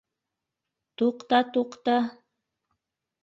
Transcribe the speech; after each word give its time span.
—Туҡта, 1.01 1.41
туҡта. 1.57 1.97